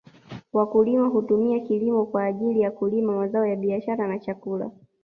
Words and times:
Wakulima 0.53 1.07
hutumia 1.07 1.59
kilimo 1.59 2.05
kwa 2.05 2.25
ajili 2.25 2.61
ya 2.61 2.71
kulima 2.71 3.13
mazao 3.15 3.45
ya 3.45 3.55
biashara 3.55 4.07
na 4.07 4.19
chakula 4.19 4.71